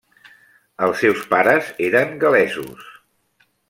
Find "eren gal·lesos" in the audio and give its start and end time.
1.91-2.93